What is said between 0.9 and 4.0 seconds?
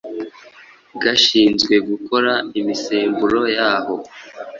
gashinzwe gukora imisemburo yaho